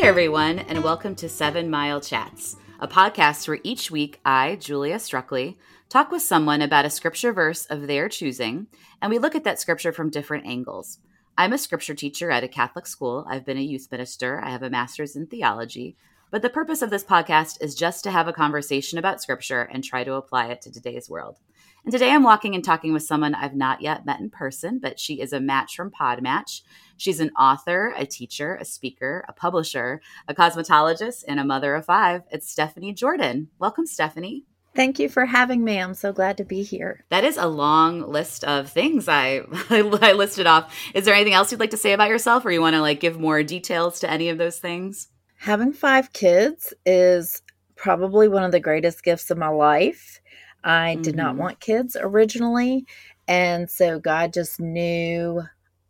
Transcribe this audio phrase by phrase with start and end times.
[0.00, 4.96] Hi, everyone, and welcome to Seven Mile Chats, a podcast where each week I, Julia
[4.96, 5.56] Struckley,
[5.90, 8.68] talk with someone about a scripture verse of their choosing,
[9.02, 11.00] and we look at that scripture from different angles.
[11.36, 13.26] I'm a scripture teacher at a Catholic school.
[13.28, 14.40] I've been a youth minister.
[14.42, 15.98] I have a master's in theology.
[16.30, 19.84] But the purpose of this podcast is just to have a conversation about scripture and
[19.84, 21.36] try to apply it to today's world.
[21.84, 25.00] And today I'm walking and talking with someone I've not yet met in person, but
[25.00, 26.60] she is a match from Podmatch.
[26.98, 31.86] She's an author, a teacher, a speaker, a publisher, a cosmetologist, and a mother of
[31.86, 32.22] five.
[32.30, 33.48] It's Stephanie Jordan.
[33.58, 34.44] Welcome, Stephanie.
[34.74, 35.78] Thank you for having me.
[35.78, 37.04] I'm so glad to be here.
[37.08, 40.74] That is a long list of things I I listed off.
[40.94, 43.00] Is there anything else you'd like to say about yourself, or you want to like
[43.00, 45.08] give more details to any of those things?
[45.38, 47.42] Having five kids is
[47.74, 50.20] probably one of the greatest gifts of my life.
[50.62, 51.02] I mm-hmm.
[51.02, 51.40] did not mm-hmm.
[51.40, 52.86] want kids originally,
[53.28, 55.42] and so God just knew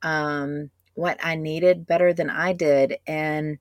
[0.02, 3.58] um, what I needed better than I did, and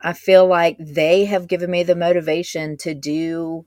[0.00, 3.64] I feel like they have given me the motivation to do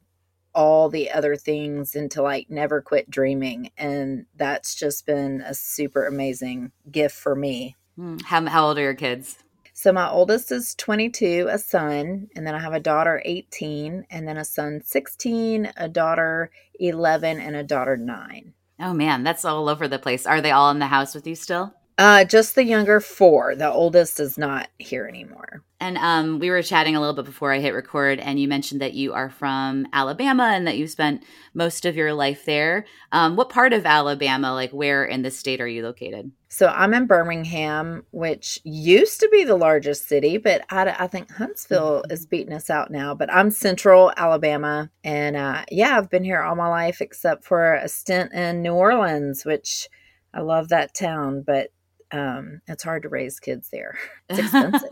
[0.54, 3.72] all the other things and to like never quit dreaming.
[3.78, 7.76] And that's just been a super amazing gift for me.
[7.96, 8.18] Hmm.
[8.24, 9.38] How, how old are your kids?
[9.78, 14.26] So my oldest is 22, a son, and then I have a daughter 18, and
[14.26, 18.54] then a son 16, a daughter 11, and a daughter 9.
[18.80, 20.26] Oh man, that's all over the place.
[20.26, 21.74] Are they all in the house with you still?
[21.98, 23.54] Uh, just the younger four.
[23.54, 25.62] The oldest is not here anymore.
[25.86, 28.82] And um, we were chatting a little bit before I hit record, and you mentioned
[28.82, 32.86] that you are from Alabama and that you spent most of your life there.
[33.12, 36.32] Um, what part of Alabama, like where in the state, are you located?
[36.48, 41.30] So I'm in Birmingham, which used to be the largest city, but I, I think
[41.30, 42.12] Huntsville mm-hmm.
[42.12, 43.14] is beating us out now.
[43.14, 47.76] But I'm central Alabama, and uh, yeah, I've been here all my life except for
[47.76, 49.88] a stint in New Orleans, which
[50.34, 51.70] I love that town, but
[52.16, 53.98] um, it's hard to raise kids there.
[54.30, 54.90] It's expensive.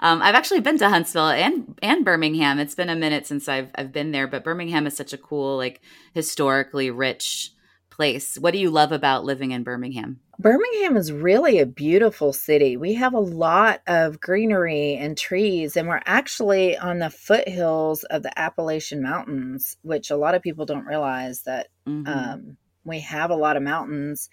[0.00, 2.60] um, I've actually been to Huntsville and and Birmingham.
[2.60, 5.56] It's been a minute since I've I've been there, but Birmingham is such a cool,
[5.56, 5.80] like
[6.12, 7.50] historically rich
[7.90, 8.36] place.
[8.38, 10.20] What do you love about living in Birmingham?
[10.38, 12.76] Birmingham is really a beautiful city.
[12.76, 18.22] We have a lot of greenery and trees, and we're actually on the foothills of
[18.22, 22.06] the Appalachian Mountains, which a lot of people don't realize that mm-hmm.
[22.06, 24.28] um, we have a lot of mountains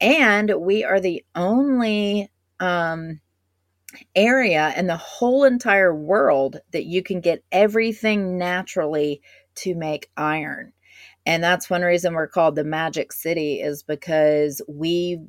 [0.00, 3.20] and we are the only um,
[4.14, 9.20] area in the whole entire world that you can get everything naturally
[9.56, 10.72] to make iron.
[11.26, 15.20] And that's one reason we're called the Magic City, is because we,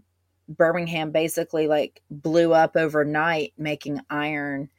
[0.48, 4.70] Birmingham, basically like blew up overnight making iron.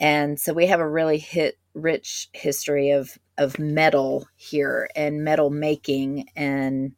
[0.00, 5.48] And so we have a really hit rich history of of metal here and metal
[5.48, 6.92] making and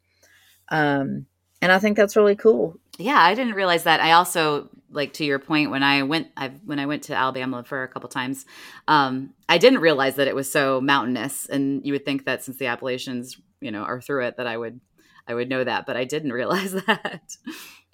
[0.71, 1.27] um
[1.61, 2.79] and I think that's really cool.
[2.97, 3.99] Yeah, I didn't realize that.
[3.99, 7.63] I also like to your point when I went I've, when I went to Alabama
[7.63, 8.45] for a couple times,
[8.87, 11.45] um, I didn't realize that it was so mountainous.
[11.45, 14.57] And you would think that since the Appalachians, you know, are through it, that I
[14.57, 14.79] would
[15.27, 17.37] I would know that, but I didn't realize that.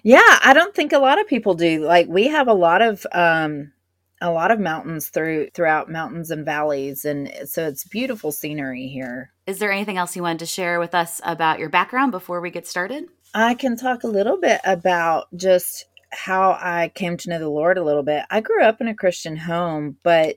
[0.02, 1.84] Yeah, I don't think a lot of people do.
[1.84, 3.72] Like we have a lot of um
[4.20, 9.32] a lot of mountains through throughout mountains and valleys and so it's beautiful scenery here.
[9.46, 12.50] Is there anything else you wanted to share with us about your background before we
[12.50, 13.06] get started?
[13.34, 17.78] I can talk a little bit about just how I came to know the Lord
[17.78, 18.24] a little bit.
[18.30, 20.36] I grew up in a Christian home, but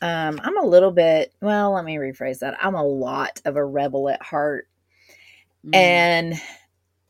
[0.00, 2.58] um, I'm a little bit, well, let me rephrase that.
[2.60, 4.68] I'm a lot of a rebel at heart.
[5.64, 5.76] Mm.
[5.76, 6.42] And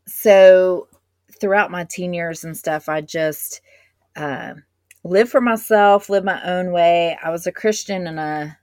[0.07, 0.89] so
[1.41, 3.63] throughout my teen years and stuff, I just
[4.15, 4.55] uh,
[5.05, 7.17] lived for myself, live my own way.
[7.23, 8.59] I was a Christian and a,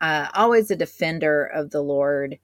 [0.00, 2.38] uh, always a defender of the Lord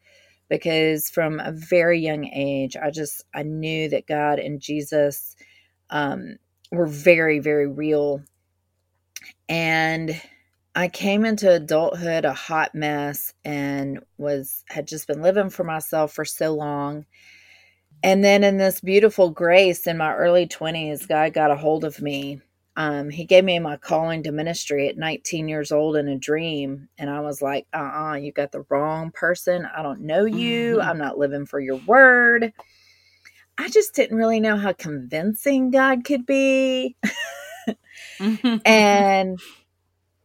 [0.49, 5.37] because from a very young age, I just I knew that God and Jesus
[5.91, 6.37] um,
[6.73, 8.23] were very very real,
[9.49, 10.21] and
[10.75, 16.13] I came into adulthood a hot mess and was had just been living for myself
[16.13, 17.05] for so long.
[18.03, 22.01] And then in this beautiful grace in my early 20s, God got a hold of
[22.01, 22.41] me
[22.79, 26.89] um, he gave me my calling to ministry at 19 years old in a dream.
[26.97, 29.67] And I was like, uh uh-uh, uh you got the wrong person.
[29.77, 30.77] I don't know you.
[30.77, 30.89] Mm-hmm.
[30.89, 32.53] I'm not living for your word.
[33.59, 36.95] I just didn't really know how convincing God could be.
[38.65, 39.41] and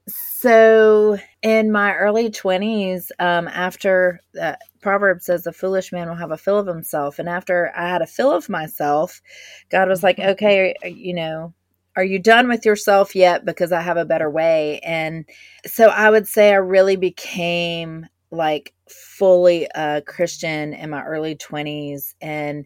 [0.07, 6.29] so in my early 20s, um, after uh, Proverbs says, a foolish man will have
[6.29, 7.17] a fill of himself.
[7.17, 9.23] And after I had a fill of myself,
[9.71, 10.29] God was like, mm-hmm.
[10.33, 11.55] okay, you know,
[11.95, 15.25] are you done with yourself yet because i have a better way and
[15.65, 22.13] so i would say i really became like fully a christian in my early 20s
[22.21, 22.65] and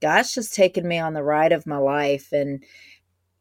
[0.00, 2.62] god's just taken me on the ride of my life and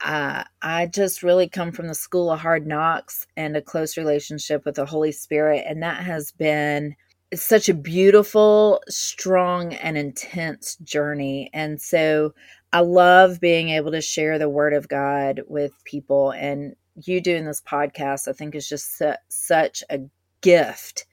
[0.02, 4.64] uh, I just really come from the school of hard knocks and a close relationship
[4.66, 5.66] with the Holy Spirit.
[5.68, 6.96] And that has been
[7.34, 11.50] such a beautiful, strong, and intense journey.
[11.54, 12.34] And so
[12.74, 16.32] I love being able to share the word of God with people.
[16.32, 20.02] And you doing this podcast, I think, is just su- such a
[20.42, 21.06] gift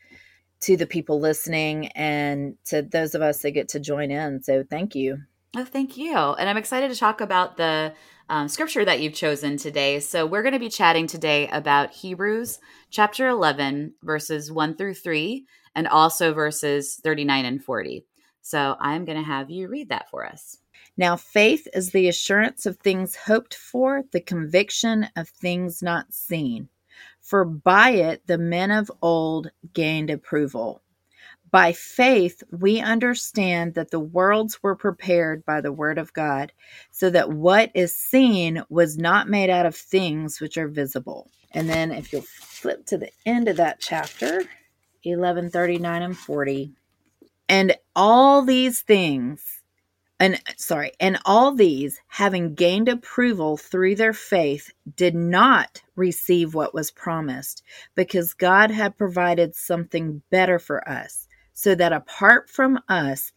[0.62, 4.42] to the people listening and to those of us that get to join in.
[4.42, 5.18] So thank you.
[5.56, 6.16] Oh, thank you.
[6.16, 7.94] And I'm excited to talk about the
[8.28, 10.00] um, scripture that you've chosen today.
[10.00, 12.58] So we're going to be chatting today about Hebrews
[12.90, 15.46] chapter 11, verses 1 through 3,
[15.76, 18.04] and also verses 39 and 40.
[18.40, 20.58] So I'm going to have you read that for us.
[20.96, 26.69] Now, faith is the assurance of things hoped for, the conviction of things not seen.
[27.20, 30.82] For by it the men of old gained approval.
[31.50, 36.52] By faith, we understand that the worlds were prepared by the word of God,
[36.91, 41.31] so that what is seen was not made out of things which are visible.
[41.52, 44.44] And then, if you'll flip to the end of that chapter,
[45.05, 46.73] 11, 39, and 40.
[47.49, 49.61] And all these things
[50.20, 56.75] and sorry, and all these, having gained approval through their faith, did not receive what
[56.75, 57.62] was promised,
[57.94, 63.32] because God had provided something better for us, so that apart from us,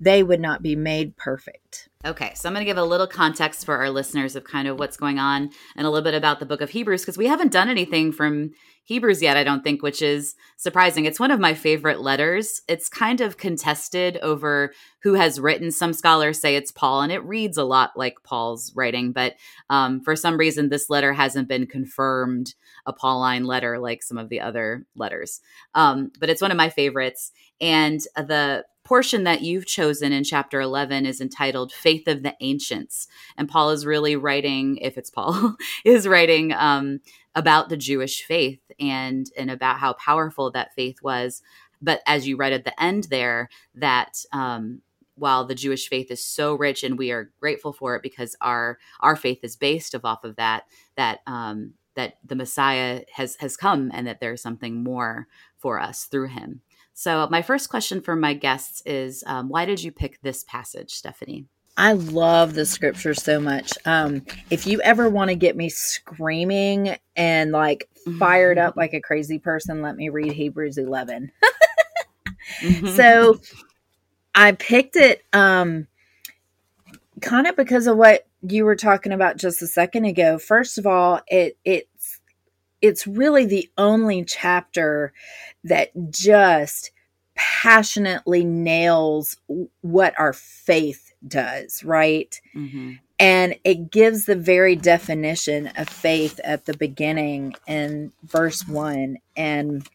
[0.00, 1.88] they would not be made perfect.
[2.04, 4.78] Okay, so I'm going to give a little context for our listeners of kind of
[4.78, 7.52] what's going on and a little bit about the book of Hebrews because we haven't
[7.52, 8.50] done anything from
[8.84, 11.04] Hebrews yet, I don't think, which is surprising.
[11.04, 12.62] It's one of my favorite letters.
[12.68, 15.70] It's kind of contested over who has written.
[15.70, 19.36] Some scholars say it's Paul, and it reads a lot like Paul's writing, but
[19.70, 22.54] um, for some reason, this letter hasn't been confirmed
[22.86, 25.40] a Pauline letter like some of the other letters.
[25.74, 27.30] Um, but it's one of my favorites.
[27.60, 33.06] And the portion that you've chosen in chapter 11 is entitled Faith of the Ancients.
[33.36, 37.00] And Paul is really writing, if it's Paul, is writing um,
[37.34, 41.42] about the Jewish faith and, and about how powerful that faith was.
[41.80, 44.82] But as you read at the end there, that um,
[45.14, 48.78] while the Jewish faith is so rich and we are grateful for it because our
[49.00, 50.64] our faith is based off of that,
[50.96, 55.26] that um, that the Messiah has has come and that there's something more
[55.58, 56.60] for us through him.
[56.94, 60.92] So, my first question for my guests is um, why did you pick this passage,
[60.92, 61.46] Stephanie?
[61.76, 63.72] I love the scripture so much.
[63.86, 67.88] Um, if you ever want to get me screaming and like
[68.18, 71.32] fired up like a crazy person, let me read Hebrews 11.
[72.60, 72.86] mm-hmm.
[72.88, 73.40] So
[74.34, 75.86] I picked it um,
[77.22, 80.38] kind of because of what you were talking about just a second ago.
[80.38, 82.20] First of all, it it's
[82.82, 85.12] it's really the only chapter
[85.64, 86.90] that just
[87.34, 89.36] passionately nails
[89.80, 92.40] what our faith does, right?
[92.54, 92.92] Mm-hmm.
[93.18, 99.88] And it gives the very definition of faith at the beginning in verse 1 and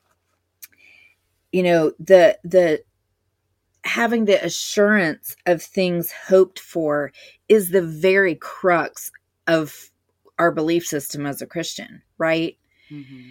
[1.51, 2.83] you know the the
[3.83, 7.11] having the assurance of things hoped for
[7.47, 9.11] is the very crux
[9.47, 9.89] of
[10.37, 12.57] our belief system as a Christian, right?
[12.91, 13.29] Mm-hmm.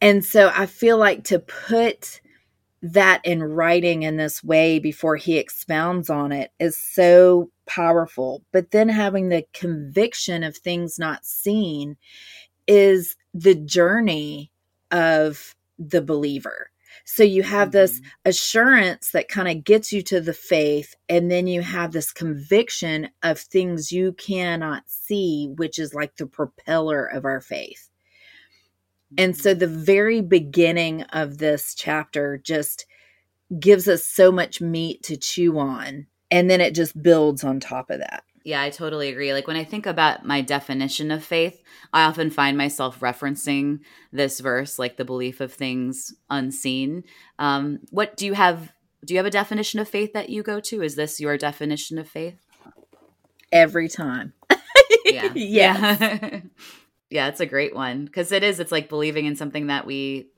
[0.00, 2.20] And so I feel like to put
[2.84, 8.42] that in writing in this way before he expounds on it is so powerful.
[8.52, 11.96] But then having the conviction of things not seen
[12.66, 14.50] is the journey
[14.90, 16.70] of the believer.
[17.06, 17.78] So you have mm-hmm.
[17.78, 22.12] this assurance that kind of gets you to the faith, and then you have this
[22.12, 27.88] conviction of things you cannot see, which is like the propeller of our faith.
[29.18, 32.86] And so the very beginning of this chapter just
[33.58, 36.06] gives us so much meat to chew on.
[36.30, 38.24] And then it just builds on top of that.
[38.44, 39.32] Yeah, I totally agree.
[39.32, 41.62] Like when I think about my definition of faith,
[41.94, 43.80] I often find myself referencing
[44.12, 47.04] this verse, like the belief of things unseen.
[47.38, 48.72] Um, what do you have?
[49.04, 50.82] Do you have a definition of faith that you go to?
[50.82, 52.38] Is this your definition of faith?
[53.50, 54.34] Every time.
[55.04, 55.32] yeah.
[55.34, 56.40] yeah.
[57.14, 58.58] yeah, it's a great one because it is.
[58.58, 60.30] It's like believing in something that we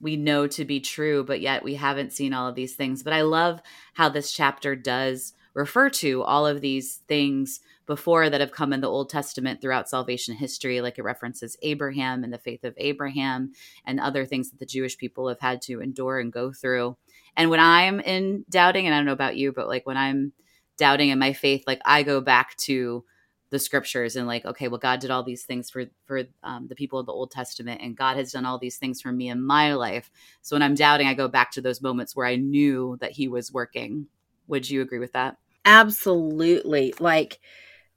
[0.00, 3.04] we know to be true, but yet we haven't seen all of these things.
[3.04, 3.62] But I love
[3.94, 8.80] how this chapter does refer to all of these things before that have come in
[8.80, 13.52] the Old Testament throughout salvation history, like it references Abraham and the faith of Abraham
[13.86, 16.96] and other things that the Jewish people have had to endure and go through.
[17.36, 20.32] And when I'm in doubting, and I don't know about you, but like when I'm
[20.78, 23.04] doubting in my faith, like I go back to
[23.50, 26.74] the scriptures and like okay well god did all these things for for um, the
[26.74, 29.40] people of the old testament and god has done all these things for me in
[29.40, 30.10] my life
[30.42, 33.28] so when i'm doubting i go back to those moments where i knew that he
[33.28, 34.06] was working
[34.46, 37.38] would you agree with that absolutely like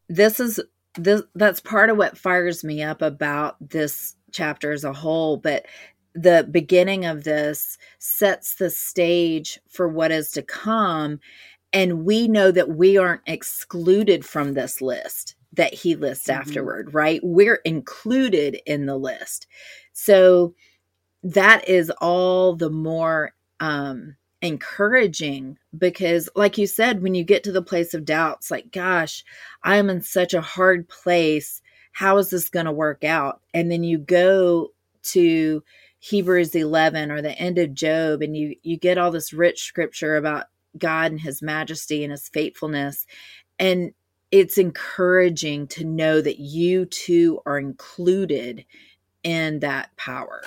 [0.09, 0.59] this is
[0.97, 5.37] this, that's part of what fires me up about this chapter as a whole.
[5.37, 5.65] But
[6.13, 11.19] the beginning of this sets the stage for what is to come.
[11.71, 16.39] And we know that we aren't excluded from this list that he lists mm-hmm.
[16.39, 17.19] afterward, right?
[17.23, 19.47] We're included in the list.
[19.93, 20.53] So
[21.23, 27.51] that is all the more um encouraging because like you said when you get to
[27.51, 29.23] the place of doubts like gosh
[29.63, 31.59] i am in such a hard place
[31.91, 34.69] how is this going to work out and then you go
[35.01, 35.63] to
[35.97, 40.15] hebrews 11 or the end of job and you you get all this rich scripture
[40.17, 40.45] about
[40.77, 43.07] god and his majesty and his faithfulness
[43.57, 43.91] and
[44.31, 48.65] it's encouraging to know that you too are included
[49.23, 50.41] in that power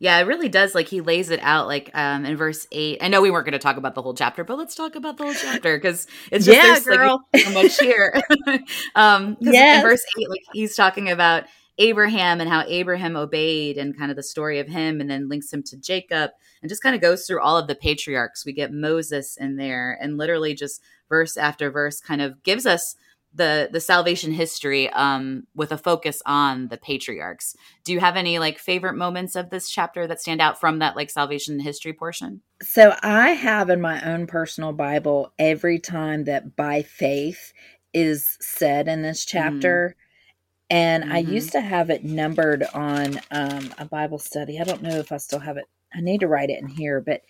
[0.00, 0.74] yeah, it really does.
[0.74, 2.98] Like he lays it out, like um in verse eight.
[3.02, 5.16] I know we weren't going to talk about the whole chapter, but let's talk about
[5.16, 7.26] the whole chapter because it's just yeah, girl.
[7.32, 8.20] like so much here.
[8.94, 9.82] um, yes.
[9.82, 11.44] in verse eight, like he's talking about
[11.78, 15.52] Abraham and how Abraham obeyed, and kind of the story of him, and then links
[15.52, 16.30] him to Jacob,
[16.62, 18.46] and just kind of goes through all of the patriarchs.
[18.46, 22.94] We get Moses in there, and literally just verse after verse, kind of gives us
[23.38, 27.56] the the salvation history um with a focus on the patriarchs.
[27.84, 30.96] Do you have any like favorite moments of this chapter that stand out from that
[30.96, 32.42] like salvation history portion?
[32.62, 37.54] So i have in my own personal bible every time that by faith
[37.94, 39.96] is said in this chapter.
[39.96, 40.76] Mm.
[40.76, 41.12] and mm-hmm.
[41.12, 44.60] i used to have it numbered on um, a bible study.
[44.60, 45.64] I don't know if i still have it.
[45.94, 47.22] I need to write it in here, but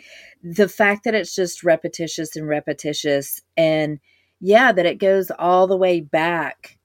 [0.43, 4.01] the fact that it's just repetitious and repetitious and
[4.41, 6.79] yeah, that it goes all the way back.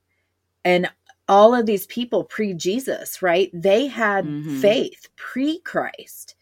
[0.65, 0.89] And
[1.27, 3.49] all of these people pre Jesus, right?
[3.53, 4.59] They had mm-hmm.
[4.59, 6.35] faith pre Christ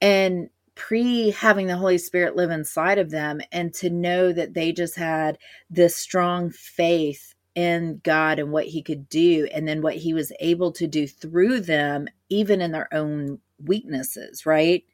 [0.00, 3.40] and pre having the Holy Spirit live inside of them.
[3.52, 5.38] And to know that they just had
[5.70, 10.32] this strong faith in God and what He could do, and then what He was
[10.38, 14.84] able to do through them, even in their own weaknesses, right?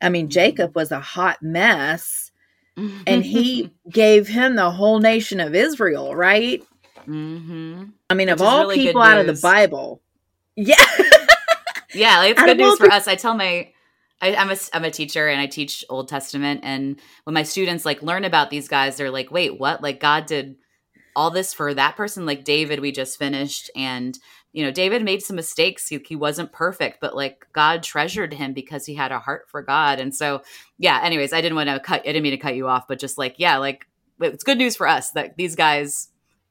[0.00, 0.30] I mean, mm-hmm.
[0.30, 2.29] Jacob was a hot mess
[3.06, 6.62] and he gave him the whole nation of Israel, right?
[7.06, 7.84] Mm-hmm.
[8.08, 10.00] I mean, Which of all really people out of the Bible,
[10.56, 10.74] yeah,
[11.94, 13.08] yeah, it's good news for people- us.
[13.08, 13.72] I tell my
[14.20, 17.84] I, am a I'm a teacher and I teach Old Testament, and when my students
[17.84, 19.82] like learn about these guys, they're like, "Wait, what?
[19.82, 20.56] Like God did
[21.16, 22.26] all this for that person?
[22.26, 24.18] Like David, we just finished, and
[24.52, 25.88] you know, David made some mistakes.
[25.88, 29.62] He, he wasn't perfect, but like God treasured him because he had a heart for
[29.62, 30.00] God.
[30.00, 30.42] And so,
[30.78, 32.98] yeah, anyways, I didn't want to cut, I didn't mean to cut you off, but
[32.98, 33.86] just like, yeah, like
[34.20, 36.08] it's good news for us that these guys,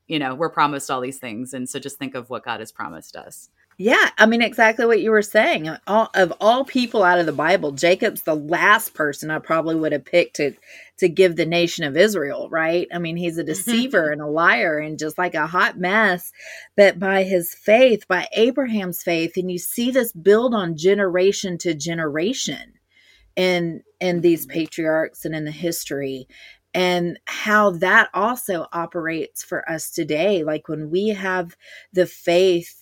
[0.07, 1.53] you know, we're promised all these things.
[1.53, 3.49] And so just think of what God has promised us.
[3.81, 5.69] Yeah, I mean exactly what you were saying.
[5.87, 9.93] All, of all people out of the Bible, Jacob's the last person I probably would
[9.93, 10.51] have picked to
[10.97, 12.89] to give the nation of Israel, right?
[12.93, 13.47] I mean, he's a mm-hmm.
[13.47, 16.33] deceiver and a liar and just like a hot mess,
[16.75, 21.73] but by his faith, by Abraham's faith, and you see this build on generation to
[21.73, 22.73] generation
[23.37, 24.59] in in these mm-hmm.
[24.59, 26.27] patriarchs and in the history
[26.73, 31.55] and how that also operates for us today like when we have
[31.93, 32.79] the faith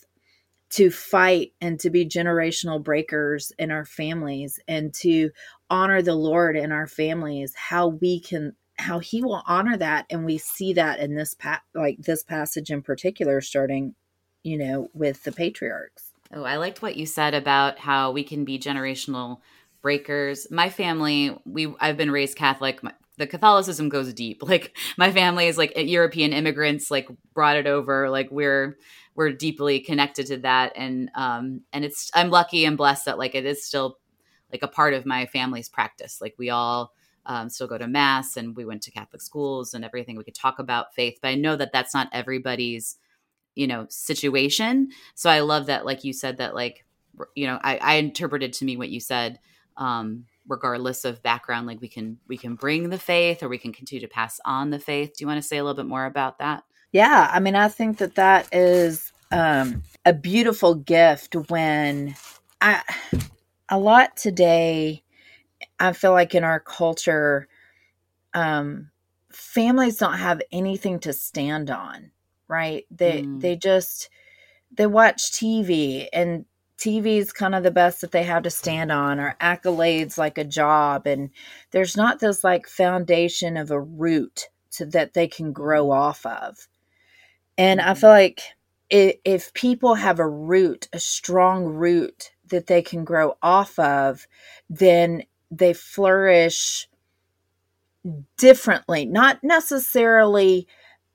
[0.69, 5.29] to fight and to be generational breakers in our families and to
[5.69, 10.05] honor the Lord in our families, how we can how he will honor that.
[10.09, 13.95] And we see that in this pa- like this passage in particular starting
[14.43, 16.11] you know with the patriarchs.
[16.33, 19.39] Oh i liked what you said about how we can be generational
[19.81, 20.47] breakers.
[20.51, 22.83] My family we i've been raised catholic.
[22.83, 24.41] My, the catholicism goes deep.
[24.47, 28.09] Like my family is like european immigrants like brought it over.
[28.09, 28.77] Like we're
[29.15, 30.73] we're deeply connected to that.
[30.75, 33.97] And um and it's i'm lucky and blessed that like it is still
[34.51, 36.21] like a part of my family's practice.
[36.21, 36.93] Like we all
[37.25, 40.15] um, still go to mass and we went to catholic schools and everything.
[40.15, 42.97] We could talk about faith but i know that that's not everybody's
[43.55, 44.89] you know situation.
[45.15, 46.85] So i love that like you said that like
[47.35, 49.39] you know i, I interpreted to me what you said.
[49.75, 53.73] Um regardless of background like we can we can bring the faith or we can
[53.73, 56.05] continue to pass on the faith do you want to say a little bit more
[56.05, 62.15] about that yeah, I mean, I think that that is um, a beautiful gift when
[62.61, 62.81] I,
[63.69, 65.03] a lot today,
[65.79, 67.47] I feel like in our culture,
[68.33, 68.89] um,
[69.31, 72.11] families don't have anything to stand on,
[72.47, 72.85] right?
[72.89, 73.41] They, mm.
[73.41, 74.09] they just,
[74.71, 76.45] they watch TV and
[76.77, 80.37] TV is kind of the best that they have to stand on or accolades like
[80.37, 81.07] a job.
[81.07, 81.31] And
[81.71, 86.67] there's not this like foundation of a root to, that they can grow off of.
[87.57, 88.19] And I feel mm-hmm.
[88.19, 88.41] like
[88.89, 94.27] if people have a root, a strong root that they can grow off of,
[94.69, 96.87] then they flourish
[98.37, 100.67] differently, not necessarily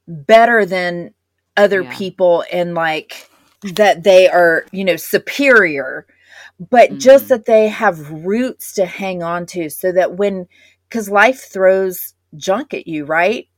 [0.07, 1.15] better than
[1.57, 1.97] other Yeah.
[1.97, 3.31] people and like
[3.63, 6.07] that they are, you know, superior,
[6.71, 7.29] but just Mhm.
[7.29, 10.47] that they have roots to hang on to so that when,
[10.89, 13.49] because life throws junk at you, right?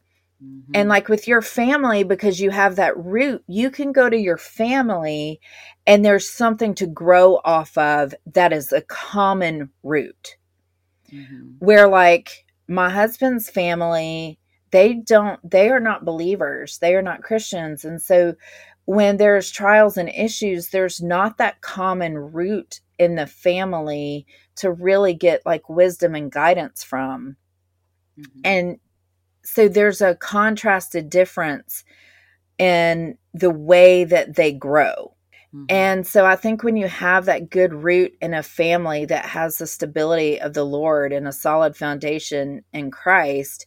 [0.40, 0.74] Mhm.
[0.74, 4.38] And like with your family, because you have that root, you can go to your
[4.38, 5.40] family
[5.86, 10.36] and there's something to grow off of that is a common root.
[11.12, 11.60] Mhm.
[11.60, 14.38] Where like my husband's family,
[14.70, 17.84] they don't, they are not believers, they are not Christians.
[17.84, 18.34] And so
[18.86, 24.26] when there's trials and issues, there's not that common root in the family
[24.56, 27.36] to really get like wisdom and guidance from
[28.18, 28.44] Mhm.
[28.44, 28.78] and
[29.44, 31.84] so there's a contrasted difference
[32.58, 35.14] in the way that they grow
[35.54, 35.66] Mhm.
[35.70, 39.58] and so i think when you have that good root in a family that has
[39.58, 43.66] the stability of the lord and a solid foundation in christ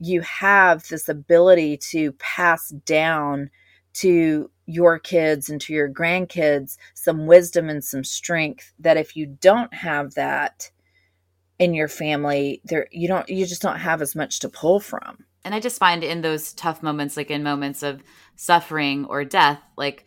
[0.00, 3.50] you have this ability to pass down
[4.00, 9.24] to your kids and to your grandkids some wisdom and some strength that if you
[9.26, 10.70] don't have that
[11.58, 15.24] in your family there you don't you just don't have as much to pull from
[15.44, 18.02] and I just find in those tough moments, like in moments of
[18.36, 20.04] suffering or death, like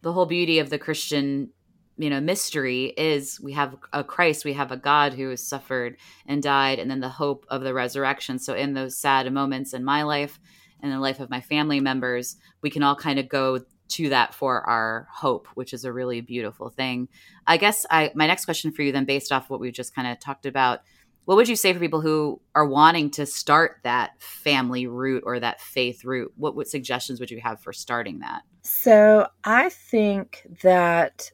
[0.00, 1.50] the whole beauty of the Christian,
[1.96, 5.96] you know, mystery is we have a Christ, we have a God who has suffered
[6.26, 8.38] and died, and then the hope of the resurrection.
[8.38, 10.40] So in those sad moments in my life
[10.82, 14.34] and the life of my family members, we can all kind of go to that
[14.34, 17.08] for our hope, which is a really beautiful thing.
[17.46, 20.06] I guess I my next question for you then based off what we've just kind
[20.08, 20.80] of talked about
[21.24, 25.38] what would you say for people who are wanting to start that family root or
[25.38, 30.46] that faith root what, what suggestions would you have for starting that so i think
[30.62, 31.30] that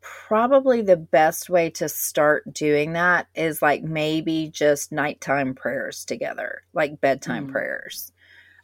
[0.00, 6.62] probably the best way to start doing that is like maybe just nighttime prayers together
[6.72, 7.52] like bedtime Mhm.
[7.52, 8.12] prayers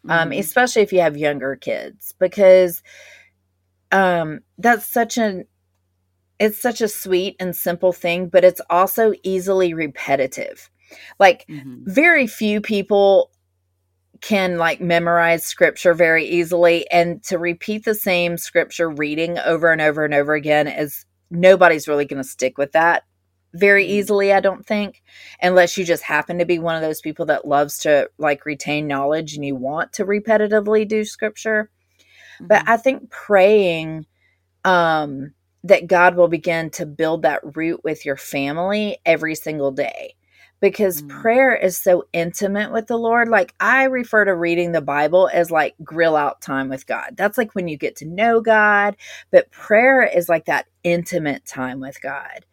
[0.08, 0.38] um, Mhm.
[0.38, 2.82] especially if you have younger kids because
[3.92, 5.44] um, that's such an
[6.38, 10.70] it's such a sweet and simple thing but it's also easily repetitive
[11.18, 11.82] like Mhm.
[11.86, 13.30] very few people
[14.20, 19.80] can like memorize scripture very easily and to repeat the same scripture reading over and
[19.80, 23.04] over and over again is nobody's really going to stick with that
[23.58, 25.02] very easily i don't think
[25.42, 28.86] unless you just happen to be one of those people that loves to like retain
[28.86, 31.70] knowledge and you want to repetitively do scripture
[32.48, 32.68] but Mhm.
[32.68, 34.06] i think praying
[34.64, 35.32] um
[35.64, 40.14] that god will begin to build that root with your family every single day
[40.60, 41.08] because Mm.
[41.08, 45.50] prayer is so intimate with the lord like i refer to reading the bible as
[45.50, 48.96] like grill out time with god that's like when you get to know god
[49.30, 52.44] but prayer is like that intimate time with god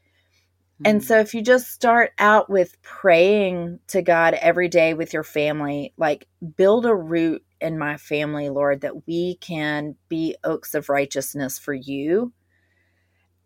[0.86, 1.04] and Mhm.
[1.04, 5.93] so if you just start out with praying to God every day with your family,
[5.98, 11.60] like build a root in my family, Lord, that we can be oaks of righteousness
[11.60, 12.34] for you,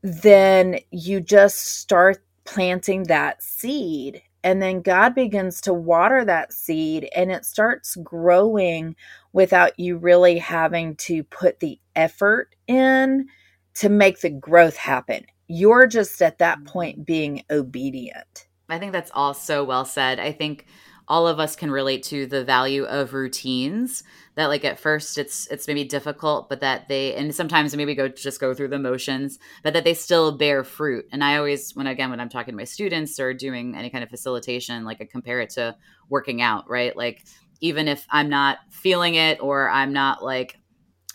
[0.03, 4.21] then you just start planting that seed.
[4.43, 8.95] And then God begins to water that seed and it starts growing
[9.33, 13.27] without you really having to put the effort in
[13.75, 15.25] to make the growth happen.
[15.47, 18.47] You're just at that point being obedient.
[18.69, 20.19] I think that's all so well said.
[20.19, 20.65] I think
[21.07, 24.03] all of us can relate to the value of routines
[24.35, 28.07] that like at first it's it's maybe difficult but that they and sometimes maybe go
[28.07, 31.87] just go through the motions but that they still bear fruit and i always when
[31.87, 35.05] again when i'm talking to my students or doing any kind of facilitation like i
[35.05, 35.75] compare it to
[36.09, 37.23] working out right like
[37.61, 40.59] even if i'm not feeling it or i'm not like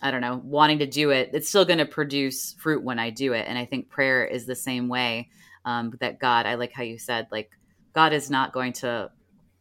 [0.02, 3.10] I don't know, wanting to do it, it's still going to produce fruit when I
[3.10, 3.46] do it.
[3.48, 5.28] And I think prayer is the same way.
[5.64, 7.52] Um, that God, I like how you said, like
[7.92, 9.12] God is not going to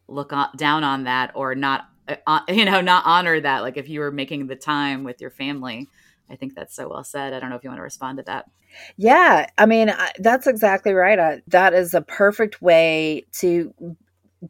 [0.08, 1.88] look on, down on that or not,
[2.26, 3.60] uh, you know, not honor that.
[3.60, 5.88] Like if you were making the time with your family,
[6.28, 7.32] I think that's so well said.
[7.32, 8.50] I don't know if you want to respond to that.
[8.96, 11.18] Yeah, I mean, I, that's exactly right.
[11.18, 13.74] I, that is a perfect way to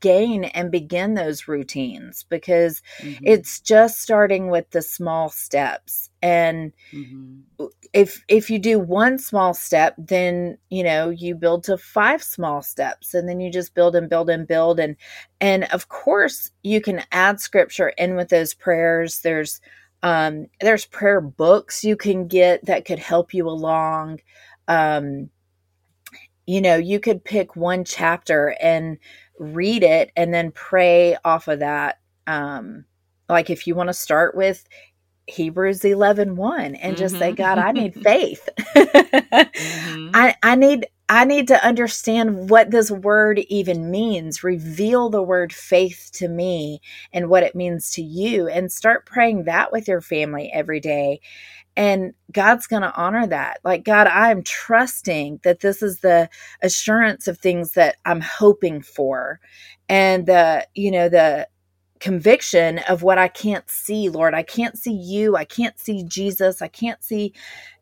[0.00, 3.24] gain and begin those routines because Mhm.
[3.24, 7.44] it's just starting with the small steps and Mhm.
[7.92, 12.62] if if you do one small step then you know you build to five small
[12.62, 14.96] steps and then you just build and build and build and
[15.40, 19.60] and of course you can add scripture in with those prayers there's
[20.02, 24.18] um there's prayer books you can get that could help you along
[24.68, 25.28] um
[26.46, 28.98] you know you could pick one chapter and
[29.42, 32.84] read it and then pray off of that um
[33.28, 34.66] like if you want to start with
[35.28, 37.36] hebrews 11 1 and just say Mhm.
[37.36, 38.48] god i need faith
[39.58, 40.10] Mhm.
[40.14, 44.44] I, I need I need to understand what this word even means.
[44.44, 46.80] Reveal the word faith to me
[47.12, 51.20] and what it means to you, and start praying that with your family every day.
[51.76, 53.60] And God's going to honor that.
[53.64, 56.28] Like, God, I'm trusting that this is the
[56.62, 59.40] assurance of things that I'm hoping for.
[59.88, 61.48] And the, you know, the,
[62.02, 64.34] conviction of what I can't see, Lord.
[64.34, 65.36] I can't see you.
[65.36, 66.60] I can't see Jesus.
[66.60, 67.32] I can't see,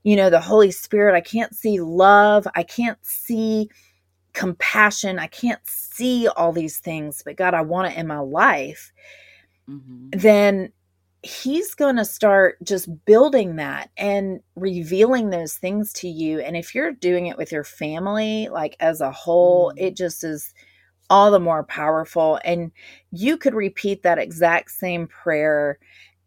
[0.02, 1.14] you know, the Holy Spirit.
[1.16, 2.46] I can't see love.
[2.54, 3.70] I can't see
[4.34, 5.18] compassion.
[5.18, 8.92] I can't see all these things, but God, I want it in my life.
[9.66, 10.10] Mm-hmm.
[10.12, 10.72] Then
[11.22, 16.74] he's going to start just building that and revealing those things to you and if
[16.74, 19.74] you're doing it with your family like as a whole mm.
[19.76, 20.54] it just is
[21.10, 22.70] all the more powerful and
[23.10, 25.78] you could repeat that exact same prayer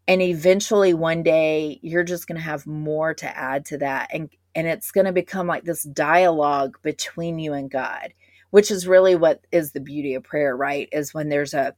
[0.06, 4.30] and eventually one day you're just going to have more to add to that and
[4.54, 8.14] and it's going to become like this dialogue between you and God
[8.50, 11.74] which is really what is the beauty of prayer right is when there's a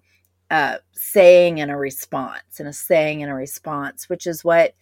[0.51, 4.75] uh, saying and a response and a saying and a response which is what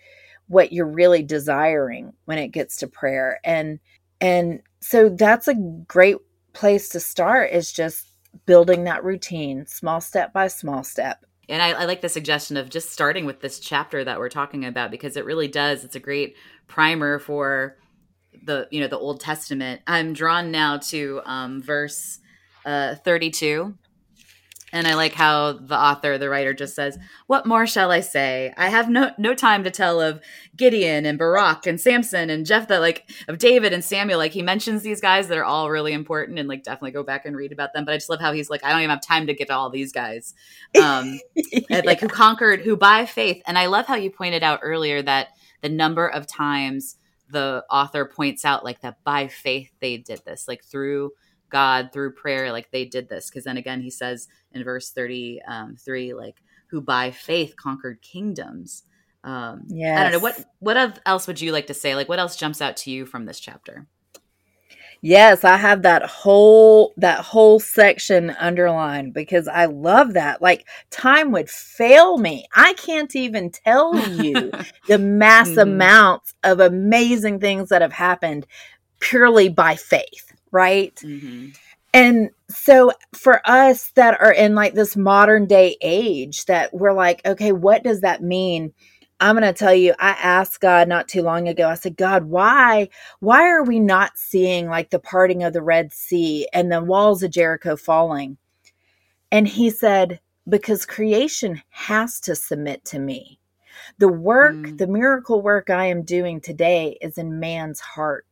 [0.48, 3.40] what you're really desiring when it gets to prayer.
[3.44, 3.78] And
[4.20, 6.16] and so that's a great
[6.52, 8.12] place to start is just
[8.46, 11.24] building that routine small step by small step.
[11.48, 14.64] And I, I, like the suggestion of just starting with this chapter that we're talking
[14.64, 16.36] about because it really does it's a great
[16.68, 17.76] primer for
[18.44, 19.82] the you know the old testament.
[19.86, 22.18] I'm drawn now to um, verse
[22.64, 23.74] uh, 32
[24.74, 28.52] and I like how the author, the writer just says, What more shall I say?
[28.56, 30.20] I have no no time to tell of
[30.56, 34.18] Gideon and Barak and Samson and Jephthah, like of David and Samuel.
[34.18, 37.24] Like he mentions these guys that are all really important and like definitely go back
[37.24, 37.84] and read about them.
[37.84, 39.54] But I just love how he's like, I don't even have time to get to
[39.54, 40.34] all these guys.
[40.82, 41.82] Um yeah.
[41.84, 43.42] like who conquered, who by faith.
[43.46, 45.28] And I love how you pointed out earlier that
[45.62, 46.96] the number of times
[47.28, 51.12] the author points out like that by faith they did this, like through
[51.54, 53.30] God through prayer, like they did this.
[53.30, 55.76] Because then again, he says in verse 33, um,
[56.16, 58.82] like, who by faith conquered kingdoms.
[59.22, 60.00] Um, yeah.
[60.00, 60.18] I don't know.
[60.18, 61.94] What, what else would you like to say?
[61.94, 63.86] Like, what else jumps out to you from this chapter?
[65.00, 70.40] Yes, I have that whole that whole section underlined because I love that.
[70.40, 72.46] Like time would fail me.
[72.56, 74.50] I can't even tell you
[74.88, 75.60] the mass mm.
[75.60, 78.46] amounts of amazing things that have happened
[78.98, 80.94] purely by faith right?
[80.96, 81.48] Mm-hmm.
[81.92, 87.20] And so for us that are in like this modern day age, that we're like,
[87.26, 88.72] okay, what does that mean?
[89.20, 91.68] I'm going to tell you, I asked God not too long ago.
[91.68, 92.88] I said, God, why,
[93.20, 97.22] why are we not seeing like the parting of the Red Sea and the walls
[97.22, 98.38] of Jericho falling?
[99.30, 103.38] And he said, because creation has to submit to me.
[103.98, 104.78] The work, mm.
[104.78, 108.26] the miracle work I am doing today is in man's heart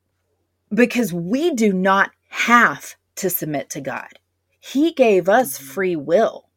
[0.75, 4.09] because we do not have to submit to God.
[4.61, 5.67] He gave us mm-hmm.
[5.67, 6.49] free will.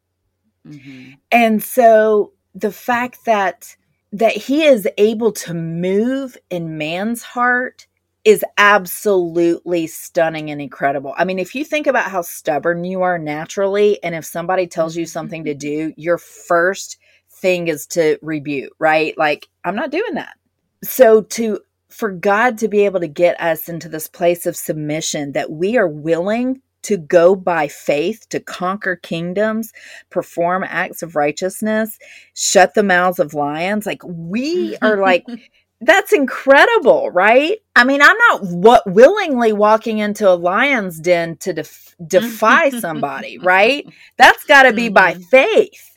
[0.66, 1.12] Mm-hmm.
[1.30, 3.76] And so the fact that
[4.12, 7.86] that he is able to move in man's heart
[8.24, 11.14] is absolutely stunning and incredible.
[11.16, 14.96] I mean, if you think about how stubborn you are naturally and if somebody tells
[14.96, 16.98] you something to do, your first
[17.30, 19.16] thing is to rebuke, right?
[19.18, 20.34] Like, I'm not doing that.
[20.82, 21.60] So to
[21.96, 25.78] for God to be able to get us into this place of submission that we
[25.78, 29.72] are willing to go by faith to conquer kingdoms,
[30.10, 31.98] perform acts of righteousness,
[32.34, 33.86] shut the mouths of lions.
[33.86, 35.24] Like we are like
[35.80, 37.58] that's incredible, right?
[37.74, 43.38] I mean, I'm not what willingly walking into a lion's den to def- defy somebody,
[43.38, 43.86] right?
[44.18, 44.94] That's got to be mm-hmm.
[44.94, 45.94] by faith.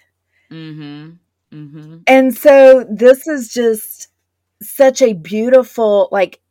[0.50, 1.10] Mm-hmm.
[1.54, 1.98] Mm-hmm.
[2.08, 4.10] And so this is just
[4.62, 6.42] such a beautiful like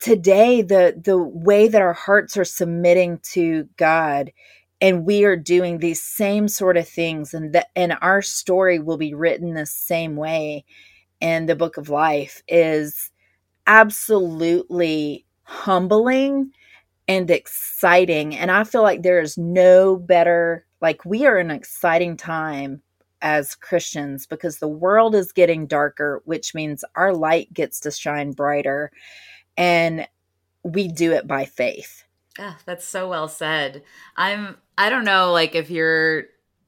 [0.00, 4.32] today the the way that our hearts are submitting to God
[4.80, 8.98] and we are doing these same sort of things and that and our story will
[8.98, 10.64] be written the same way
[11.20, 13.10] in the book of life is
[13.66, 16.52] absolutely humbling
[17.08, 18.36] and exciting.
[18.36, 22.82] And i feel like there is no better like we are in an exciting time
[23.22, 28.32] as Christians because the world is getting darker, which means our light gets to shine
[28.32, 28.90] brighter.
[29.56, 30.06] And
[30.62, 32.04] we do it by faith.
[32.38, 33.82] Ah, that's so well said.
[34.16, 36.24] I'm I don't know like if you're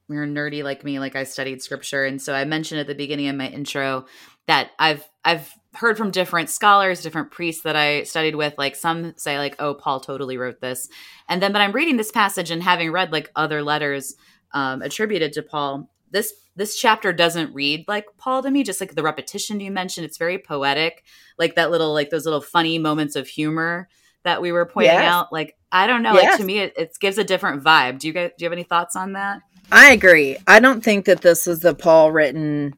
[0.09, 2.05] you're nerdy like me, like I studied scripture.
[2.05, 4.05] And so I mentioned at the beginning of my intro
[4.47, 9.13] that I've I've heard from different scholars, different priests that I studied with, like some
[9.17, 10.89] say like, oh, Paul totally wrote this.
[11.27, 14.15] And then but I'm reading this passage and having read like other letters
[14.53, 18.95] um, attributed to Paul, this this chapter doesn't read like Paul to me, just like
[18.95, 20.05] the repetition you mentioned.
[20.05, 21.03] It's very poetic,
[21.37, 23.87] like that little, like those little funny moments of humor
[24.23, 25.05] that we were pointing Yes.
[25.05, 25.31] out.
[25.31, 26.13] Like, I don't know.
[26.15, 26.31] Yes.
[26.31, 27.99] Like to me, it, it gives a different vibe.
[27.99, 29.39] Do you guys do you have any thoughts on that?
[29.71, 30.35] I agree.
[30.47, 32.73] I don't think that this is the Paul written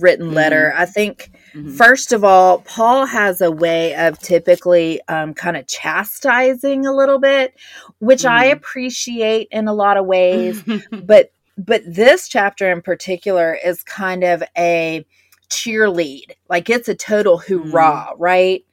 [0.00, 0.72] written letter.
[0.76, 1.76] I think Mhm.
[1.76, 7.18] first of all, Paul has a way of typically um, kind of chastising a little
[7.18, 7.54] bit,
[7.98, 8.52] which I Mhm.
[8.52, 10.62] appreciate in a lot of ways.
[10.92, 15.04] but but this chapter in particular is kind of a
[15.50, 16.32] cheerlead.
[16.48, 18.64] Like it's a total hoorah, right?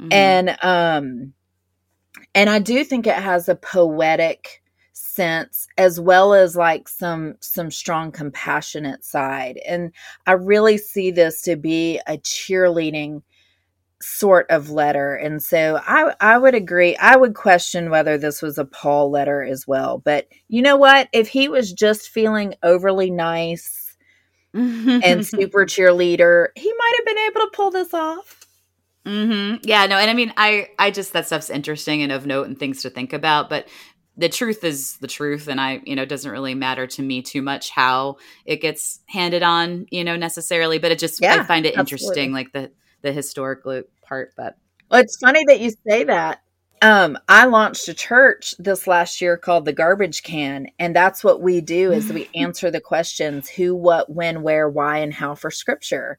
[0.00, 0.08] Mhm.
[0.12, 1.34] and um
[2.34, 7.70] and i do think it has a poetic sense as well as like some some
[7.70, 9.92] strong compassionate side and
[10.26, 13.22] i really see this to be a cheerleading
[14.04, 18.58] sort of letter and so i i would agree i would question whether this was
[18.58, 23.10] a paul letter as well but you know what if he was just feeling overly
[23.10, 23.96] nice
[24.54, 28.44] and super cheerleader he might have been able to pull this off
[29.06, 32.46] hmm Yeah, no, and I mean, I, I just that stuff's interesting and of note
[32.46, 33.50] and things to think about.
[33.50, 33.68] But
[34.16, 37.20] the truth is the truth, and I, you know, it doesn't really matter to me
[37.20, 40.78] too much how it gets handed on, you know, necessarily.
[40.78, 41.80] But it just, I find it absolutely.
[41.80, 42.70] interesting, like the
[43.04, 44.32] the historical part.
[44.36, 44.56] But
[44.90, 46.40] Well, it's funny that you say that.
[46.82, 51.40] Um, I launched a church this last year called the Garbage Can, and that's what
[51.40, 55.50] we do is we answer the questions who, what, when, where, why, and how for
[55.50, 56.18] scripture.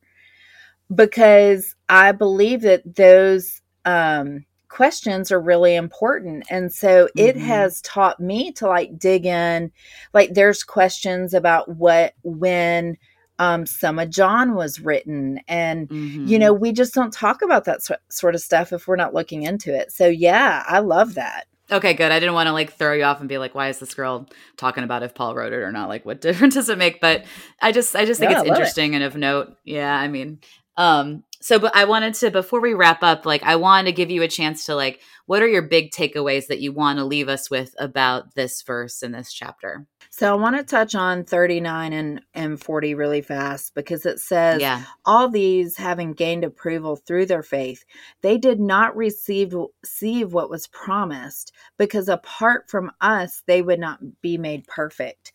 [0.94, 6.44] Because I believe that those um questions are really important.
[6.50, 7.42] And so it Mhm.
[7.42, 9.72] has taught me to like dig in.
[10.14, 12.98] Like there's questions about what when
[13.40, 16.28] um some of John was written and mhm.
[16.28, 19.14] you know we just don't talk about that sor- sort of stuff if we're not
[19.14, 22.12] looking into it so yeah i love that Okay, good.
[22.12, 24.30] I didn't want to like throw you off and be like, why is this girl
[24.56, 25.90] talking about if Paul wrote it or not?
[25.90, 27.02] Like, what difference does it make?
[27.02, 27.26] But
[27.60, 28.52] I just, I just think it's love it.
[28.52, 29.56] interesting and of note.
[29.64, 30.40] Yeah, I mean,
[30.78, 34.10] um, so but I wanted to before we wrap up, like, I wanted to give
[34.10, 37.30] you a chance to like, what are your big takeaways that you want to leave
[37.30, 39.86] us with about this verse in this chapter?
[40.10, 44.62] so i want to touch on 39 and, and 40 really fast because it says
[44.62, 47.84] Yeah, all these having gained approval through their faith
[48.22, 54.00] they did not receive receive what was promised because apart from us they would not
[54.22, 55.34] be made perfect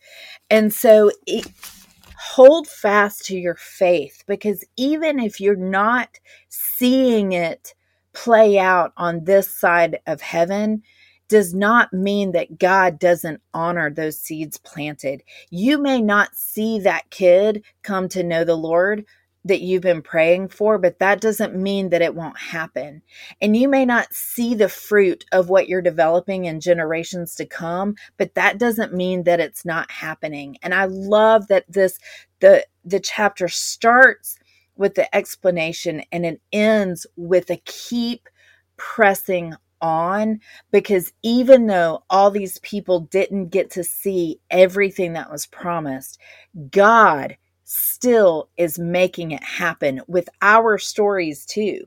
[0.49, 1.47] and so it,
[2.21, 7.73] hold fast to your faith because even if you're not seeing it
[8.13, 10.83] play out on this side of heaven
[11.29, 15.23] does not mean that God doesn't honor those seeds planted.
[15.49, 19.03] You may not see that kid come to know the Lord
[19.45, 23.01] that you've been praying for, but that doesn't mean that it won't happen.
[23.41, 27.95] And you may not see the fruit of what you're developing in generations to come,
[28.17, 30.57] but that doesn't mean that it's not happening.
[30.61, 31.97] And I love that this
[32.39, 34.37] the the chapter starts
[34.75, 38.27] with the explanation and it ends with a keep
[38.77, 40.39] pressing on
[40.71, 46.19] because even though all these people didn't get to see everything that was promised,
[46.69, 47.37] God
[47.71, 51.85] still is making it happen with our stories too.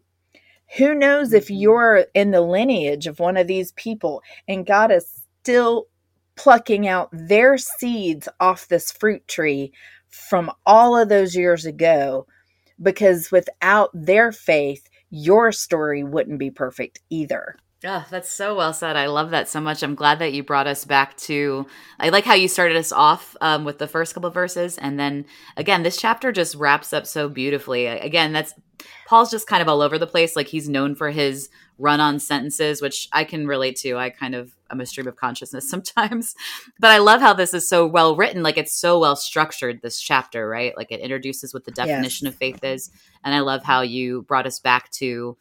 [0.78, 1.60] Who knows if Mhm.
[1.60, 5.88] you're in the lineage of one of these people and God is still
[6.36, 9.72] plucking out their seeds off this fruit tree
[10.08, 12.26] from all of those years ago
[12.82, 17.56] because without their faith, your story wouldn't be perfect either.
[17.86, 18.96] Oh, that's so well said.
[18.96, 19.82] I love that so much.
[19.82, 21.66] I'm glad that you brought us back to.
[22.00, 24.98] I like how you started us off um, with the first couple of verses, and
[24.98, 25.26] then
[25.58, 27.86] again, this chapter just wraps up so beautifully.
[27.86, 28.54] Again, that's
[29.06, 30.34] Paul's just kind of all over the place.
[30.34, 33.98] Like he's known for his run-on sentences, which I can relate to.
[33.98, 36.34] I kind of I'm a stream of consciousness sometimes,
[36.80, 38.42] but I love how this is so well written.
[38.42, 39.82] Like it's so well structured.
[39.82, 40.74] This chapter, right?
[40.74, 42.90] Like it introduces what the definition of faith is,
[43.22, 45.36] and I love how you brought us back to.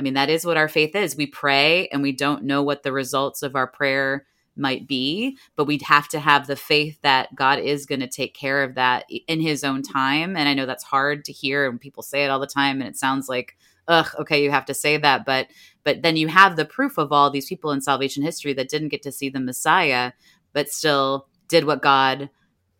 [0.00, 1.14] I mean, that is what our faith is.
[1.14, 4.24] We pray and we don't know what the results of our prayer
[4.56, 8.32] might be, but we'd have to have the faith that God is going to take
[8.32, 10.38] care of that in his own time.
[10.38, 12.88] And I know that's hard to hear and people say it all the time and
[12.88, 13.58] it sounds like,
[13.88, 15.48] ugh, okay, you have to say that, but
[15.84, 18.88] but then you have the proof of all these people in salvation history that didn't
[18.88, 20.12] get to see the Messiah,
[20.54, 22.30] but still did what God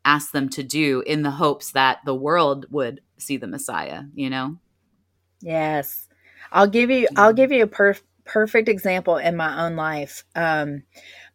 [0.06, 4.30] asked them to do in the hopes that the world would see the Messiah, you
[4.30, 4.56] know?
[5.42, 6.09] Yes.
[6.52, 7.34] I'll give you I'll Mhm.
[7.34, 10.24] give you a perf- perfect example in my own life.
[10.34, 10.84] Um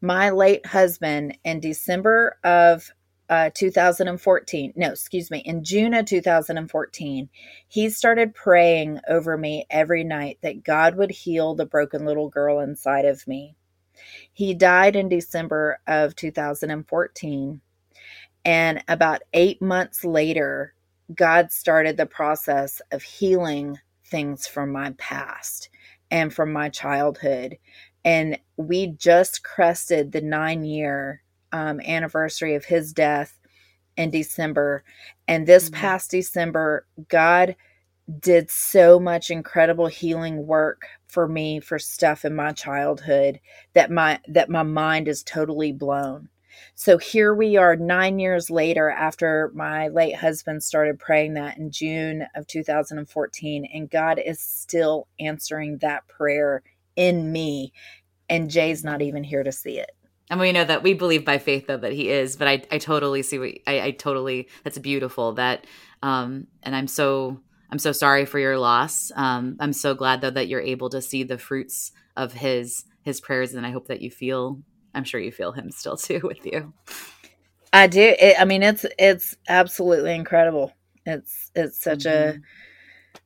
[0.01, 2.91] my late husband in December of
[3.29, 4.73] uh 2014.
[4.75, 7.29] No, excuse me, in June of 2014,
[7.67, 12.59] he started praying over me every night that God would heal the broken little girl
[12.59, 13.55] inside of me.
[14.33, 17.61] He died in December of 2014
[18.45, 20.73] and about 8 months later
[21.15, 25.69] God started the process of healing things from my past.
[26.11, 27.57] and from my childhood.
[28.03, 33.39] And we just crested the nine year um, anniversary of his death
[33.97, 34.83] in December.
[35.27, 35.81] And this mm-hmm.
[35.81, 37.55] past December, God
[38.19, 43.39] did so much incredible healing work for me for stuff in my childhood
[43.73, 46.29] that my that my mind is totally blown.
[46.75, 51.71] So here we are 9 years later after my late husband started praying that in
[51.71, 56.63] June of 2014 and God is still answering that prayer
[56.95, 57.73] in me
[58.29, 59.91] and Jay's not even here to see it.
[60.29, 62.77] And we know that we believe by faith though that he is, but I, I
[62.77, 65.65] totally see what I, I totally that's beautiful that
[66.01, 67.41] um and I'm so
[67.71, 69.11] I'm so sorry for your loss.
[69.15, 73.21] Um I'm so glad though that you're able to see the fruits of his his
[73.21, 74.61] prayers and I hope that you feel
[74.95, 76.73] I'm sure you feel him still too with you.
[77.71, 78.15] I do.
[78.17, 80.73] It, I mean it's it's absolutely incredible.
[81.05, 82.39] It's it's such mm-hmm.
[82.39, 82.41] a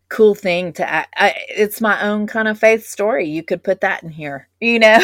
[0.09, 3.81] cool thing to I, I, it's my own kind of faith story you could put
[3.81, 4.97] that in here you know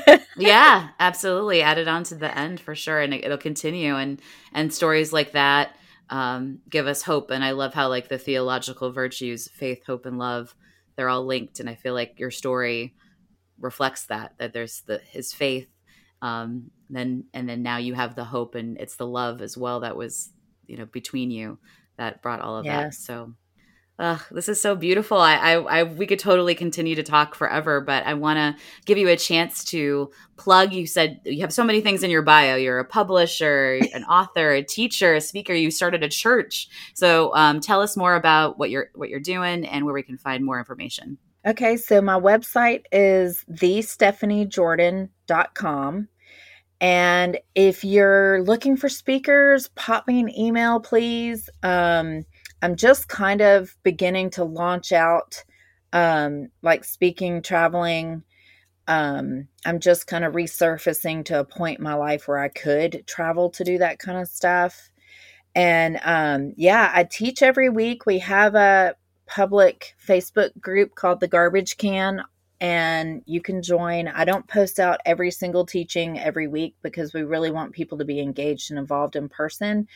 [0.36, 4.20] yeah absolutely add it on to the end for sure and it, will continue and
[4.52, 5.76] and stories like that
[6.10, 10.18] um, give us hope and i love how like the theological virtues faith hope and
[10.18, 10.56] love
[10.96, 12.94] they're all linked and i feel like your story
[13.60, 15.68] reflects that that there's the his faith
[16.22, 19.80] um then and then now you have the hope and it's the love as well
[19.80, 20.30] that was
[20.66, 21.58] you know between you
[21.96, 22.96] that brought all of yes.
[22.96, 23.34] that so
[24.00, 25.18] Ugh, this is so beautiful.
[25.18, 28.96] I, I, I, we could totally continue to talk forever, but I want to give
[28.96, 30.72] you a chance to plug.
[30.72, 32.54] You said you have so many things in your bio.
[32.54, 35.52] You're a publisher, an author, a teacher, a speaker.
[35.52, 36.68] You started a church.
[36.94, 40.16] So, um, tell us more about what you're what you're doing and where we can
[40.16, 41.18] find more information.
[41.48, 46.08] Okay, so my website is thestephaniejordan.com.
[46.80, 51.48] And if you're looking for speakers, pop me an email, please.
[51.62, 52.26] Um,
[52.60, 55.42] I'm just kind of beginning to launch out
[55.94, 58.24] um, like speaking, traveling.
[58.86, 63.04] Um, I'm just kind of resurfacing to a point in my life where I could
[63.06, 64.90] travel to do that kind of stuff.
[65.54, 68.04] And um, yeah, I teach every week.
[68.04, 68.96] We have a
[69.28, 72.22] public Facebook group called The Garbage Can,
[72.60, 74.08] and you can join.
[74.08, 78.04] I don't post out every single teaching every week because we really want people to
[78.04, 79.86] be engaged and involved in person.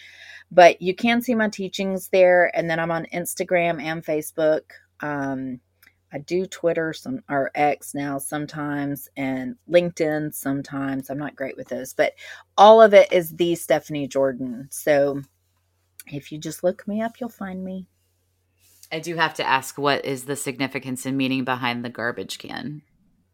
[0.51, 2.57] But you can see my teachings there.
[2.57, 4.63] And then I'm on Instagram and Facebook.
[5.01, 5.61] Um,
[6.13, 11.09] I do Twitter some or X now sometimes and LinkedIn sometimes.
[11.09, 12.13] I'm not great with those, but
[12.59, 14.69] all of it is the Stephanie Jordan.
[14.71, 15.23] So
[16.07, 17.87] if you just look me up, you'll find me.
[18.93, 22.83] I do have to ask what is the significance and meaning behind the garbage can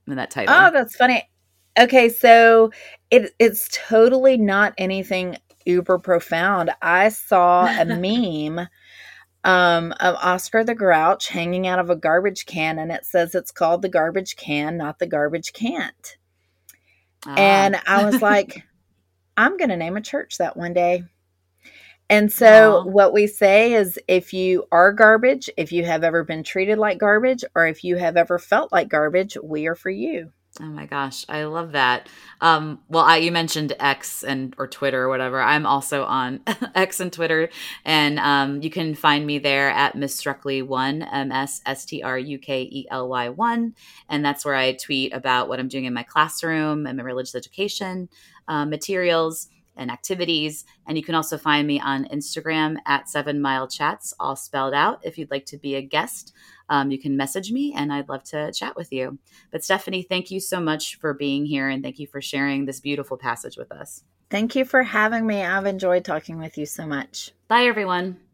[0.07, 0.55] in that title?
[0.57, 1.29] Oh, that's funny.
[1.79, 2.71] Okay, so
[3.11, 6.71] it it's totally not anything uber profound.
[6.81, 8.68] I saw a meme
[9.44, 13.51] um, of Oscar the Grouch hanging out of a garbage can, and it says it's
[13.51, 16.16] called the garbage can, not the garbage can't.
[17.27, 17.35] Ah.
[17.37, 18.62] And I was like,
[19.37, 21.05] I'm going to name a church that one day.
[22.11, 26.42] And so, what we say is if you are garbage, if you have ever been
[26.42, 30.33] treated like garbage, or if you have ever felt like garbage, we are for you.
[30.61, 32.09] Oh my gosh, I love that.
[32.40, 35.40] Um, well, I, you mentioned X and or Twitter or whatever.
[35.40, 36.40] I'm also on
[36.75, 37.51] X and Twitter,
[37.85, 42.03] and um, you can find me there at Miss Struckley One, M S S T
[42.03, 43.75] R U K E L Y One,
[44.09, 47.35] and that's where I tweet about what I'm doing in my classroom and my religious
[47.35, 48.09] education
[48.49, 50.64] uh, materials and activities.
[50.86, 55.00] And you can also find me on Instagram at Seven Mile Chats, all spelled out.
[55.02, 56.34] If you'd like to be a guest,
[56.68, 59.18] um, you can message me and I'd love to chat with you.
[59.50, 62.80] But Stephanie, thank you so much for being here and thank you for sharing this
[62.80, 64.04] beautiful passage with us.
[64.30, 65.42] Thank you for having me.
[65.42, 67.32] I've enjoyed talking with you so much.
[67.48, 68.27] Bye, everyone.